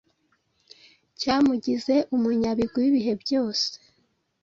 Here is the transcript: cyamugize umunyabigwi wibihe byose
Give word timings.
cyamugize 1.19 1.95
umunyabigwi 2.15 2.77
wibihe 2.83 3.13
byose 3.23 3.67